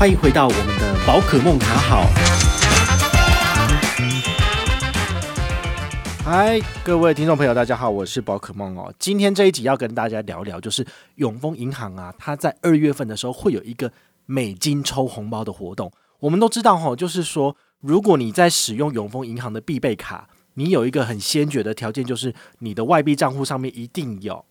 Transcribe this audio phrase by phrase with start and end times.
[0.00, 2.06] 欢迎回到我们的宝可梦卡好。
[6.24, 8.90] 嗨，各位听众朋友，大家好，我是宝可梦哦。
[8.98, 10.86] 今天这一集要跟大家聊聊，就是
[11.16, 13.92] 永丰银行啊，它在二月份的时候会有一个
[14.24, 15.92] 美金抽红包的活动。
[16.20, 24.42] 我们都知道哈，就是说，如果你在使用永丰银行的必备卡，你有一个很先决的条件，就是你的外币账户上面一定有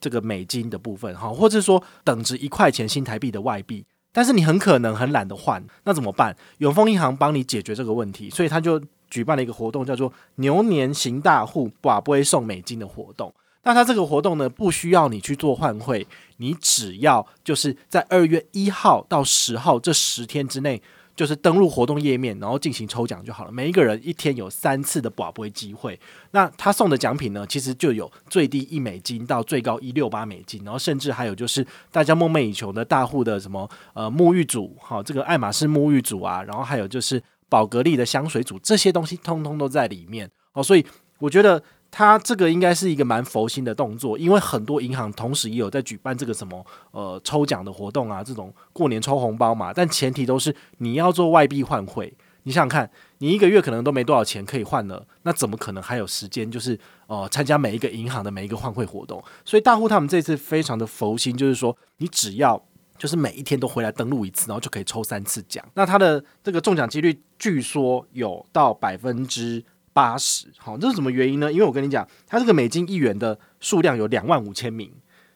[0.00, 3.84] 这个美金的部分哈，或者说等值一块钱新台币的外币。
[4.16, 6.34] 但是你很可能很懒得换，那怎么办？
[6.56, 8.82] 永丰银行帮你解决这个问题，所以他就。
[9.08, 13.32] 举办了一个活动，叫做牛年行大户，寡不会送美金的活动。
[13.62, 16.04] 那他这个活动呢，不需要你去做换汇，
[16.38, 20.82] 你只要就是在二月一号到十号这十天之内，
[21.16, 23.50] 就是登录活动页面，然后进行抽奖就好了。
[23.50, 25.98] 每一个人一天有三次的跋杯机会。
[26.30, 37.20] 那他送的奖品呢，其实就有最低一美金到最高一六八美金，然后甚至还有就是大家梦寐以求的大户的什么呃沐浴组，好，这个爱马仕沐浴组啊，然后还有就是。
[37.48, 40.84] 宝格丽的香水组，这些东西通通都在里面哦，所以
[41.20, 52.12] 我觉得它这个应该是一个蛮佛心的动作，因为很多银行同时也有在举办这个什么呃抽奖的活动啊，这种过年抽红包嘛，但前提都是你要做外币换汇。
[52.42, 59.22] 你想想看，你一个月可能都没多少钱可以换了，那怎么可能还有时间就是呃参加每一个银行的每一个换汇活动？
[59.44, 62.62] 所以大户他们这次非常的佛心，就是说你只要。
[62.98, 65.62] 就是每一天都回来登录一次，然后就可以抽三次奖。
[65.74, 69.62] 那它的这个中奖几率据说有到百分之
[69.96, 70.52] 八十。
[70.58, 71.50] 好，这是什么原因呢？
[71.50, 74.92] 因为我跟你讲，它这个美金一元的数量有两万五千名，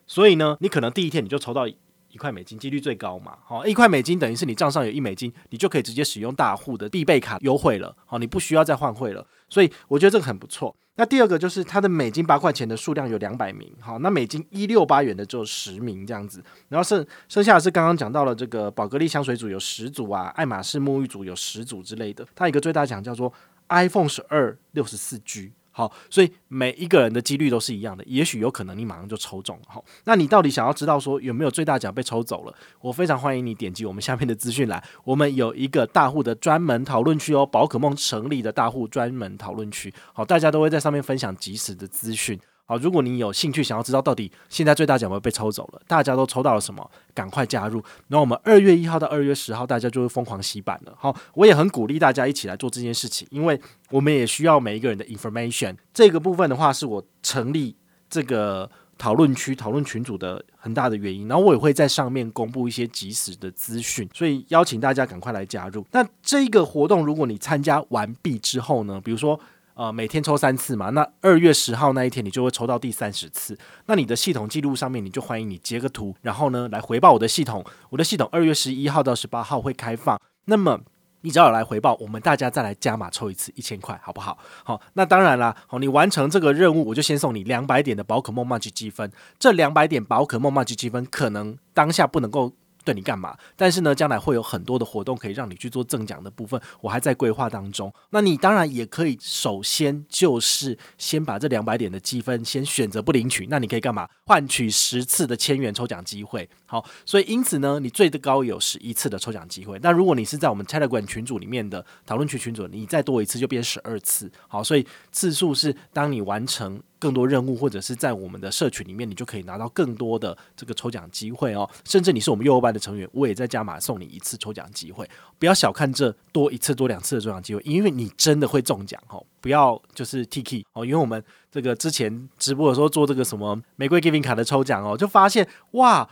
[0.06, 3.38] 所以呢，你可能第一天你就抽到一块美金，几率最高嘛。
[3.42, 7.96] 好，一块美金等于是你账上有一美金，你就可以直接使用大户的必备卡优惠了。
[8.04, 9.26] 好，你不需要再换汇了。
[9.48, 10.76] 所以我觉得这个很不错。
[10.96, 23.32] 那第二个就是它的美金八块钱的数量有两百名，好，那美金一六八元的只有十名这样子，然后剩剩下的是刚刚讲到了这个宝格丽香水组有十组啊，爱马仕沐浴组有十组之类的，它一个最大奖叫做
[23.70, 25.52] iPhone 十二六十四 G。
[25.72, 29.62] 好，所以每一个人的几率都是一样的，也许有可能你马上就抽中了。
[29.68, 32.52] 好，那你到底想要知道说有没有最大奖被抽走了？
[32.80, 39.94] 我非常欢迎你点击我们下面的资讯栏，我们有一个大户的专门讨论区哦，宝可梦成立的大户专门讨论区。
[40.12, 42.38] 好，大家都会在上面分享及时的资讯。
[42.70, 47.82] 好，如果你有兴趣想要知道到底现在最大奖有没有被抽走了，大家都抽到了什么，赶快加入。
[48.06, 50.94] 然后我们二月一号到二月十号，大家就会疯狂洗版了。
[50.96, 53.60] 好，我也很鼓励大家一起来做这件事情，因为
[53.90, 55.74] 我们也需要每一个人的 information。
[55.92, 57.74] 这个部分的话，是我成立
[58.08, 61.26] 这个讨论区、讨论群组的很大的原因。
[61.26, 65.84] 然后我也会在上面公布一些及时的资讯，所以邀请大家赶快来加入。
[65.90, 69.40] 那这个活动，如果你参加完毕之后呢，比如说。
[69.74, 73.58] 呃，每天抽三次嘛，那二月十号那一天你就会抽到第三十次。
[73.86, 77.64] 那你的系统记录上面，你就欢迎你截个图，然后呢来回报我的系统。
[77.88, 80.80] 我的系统二月十一号到十八号会开放，那么
[81.22, 84.36] 你只要来回报，我们大家再来加码抽一次一千块，好不好？
[84.64, 89.10] 好，那当然啦，好，你完成这个任务，我就先送你两百点的宝可梦 m a 积分。
[89.38, 92.52] 这两百点宝可梦 m a 积分可能当下不能够。
[92.90, 93.36] 对你干嘛？
[93.56, 97.92] 但是呢，将来会有很多的活动可以让你去做赠奖的部分，我还在规划当中。
[98.10, 104.08] 那你当然也可以，首先就是先把这两百点的积分先选择不领取，那你可以干嘛？
[104.26, 106.48] 换取十次的千元抽奖机会。
[106.66, 109.78] 好，所以因此呢，你最高有十一次的抽奖机会。
[109.80, 114.28] 那如果你是在我们 Telegram 群组里面的讨论区群组，你再多一次就变十二次。
[114.48, 116.82] 好，所以次数是当你完成。
[117.00, 121.68] 更多任务，或者是在我们的社群里面，你就可以拿到更多的这个抽奖机会哦。
[121.84, 125.08] 甚至你是我们幼儿班的成员，我也在加码送你一次抽奖机会。
[125.38, 129.24] 不要小看这多一次、多两次的抽奖机会，因为你真的会中奖哦。
[129.40, 136.06] 不要就是 TK 哦，因为我们这个之前直播的时候做这个什么玫瑰 Giving 卡的抽奖哦，就发现哇，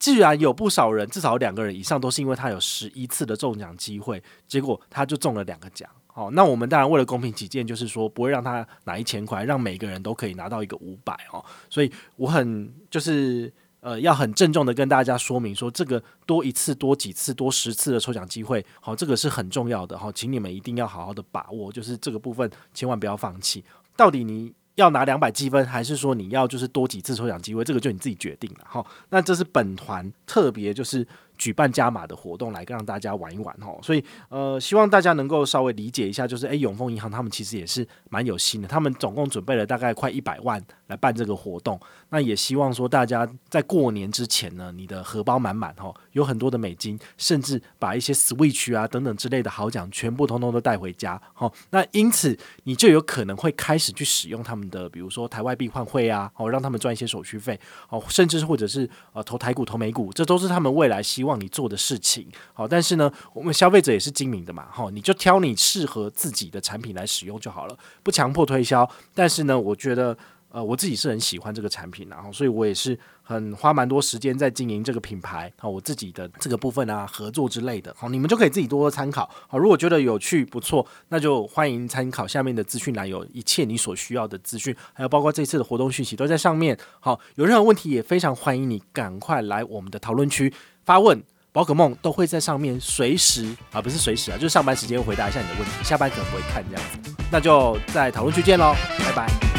[0.00, 5.88] 既然有不少人，至少两个人以上都是因为他有十一次的中奖机会，结果他就中了两个奖。
[6.14, 11.42] 好，那我们当然为了公平起见，就是说不会让他拿一千块，让每个人都可以拿到一个五百哦。
[11.70, 13.50] 所以我很就是
[13.80, 23.64] 呃，要很郑重的跟大家说明说，这个多一次、多几次、多十次的抽奖机会，好，这个是很重要的哈，请你们一定要好好的把握，就是这个部分千万不要放弃。
[23.96, 27.64] 到底你要拿两百积分，还是说你要就是多几次抽奖机会？
[27.64, 28.84] 这个就你自己决定了哈。
[29.08, 31.08] 那这是本团特别就是。
[31.42, 41.80] 举办加码的活动来让大家玩一玩哦，所以呃，希望大家能够稍微理解一下，就是诶，永丰银行他们其实也是蛮有心的，他们总共准备了大概快一百万来办这个活动，
[42.10, 61.31] 那也希望说大家在过年之前呢，你的荷包满满哦，有很多的美金，甚至把一些 Switch 啊等等之类的好奖全部通通都带回家哦，那因此你就有可能会开始去使用他们的，比如说台外币换汇啊，哦，让他们赚一些手续费哦，甚至或者是呃投台股投美股，这都是他们未来希望。
[61.32, 62.28] 望你做的事情。
[62.52, 68.86] 好，但是呢，我们消费者也是精明的嘛，哈，你就挑你适合自己的产品来使用就好了，不强迫推销。
[69.14, 70.16] 但是呢，我觉得。
[70.52, 90.52] 呃，我自己是很喜欢这个产品，然后所以我也是很花蛮多时间在经营这个品牌，好，我自己的这个部分啊，合作之类的，好，你们就可以自己多多参考，好，如果觉得有趣不错，那就欢迎参考下面的资讯栏，有一切你所需要的资讯，还有包括这次的活动讯息都在上面，好，有任何问题也非常欢迎你赶快来我们的讨论区
[90.84, 91.18] 发问，
[91.50, 99.51] 宝可梦都会在上面随时啊，不是随时啊，就是上班时间回答一下你的问题，下班可能不会看这样子，那就在讨论区见喽，拜拜。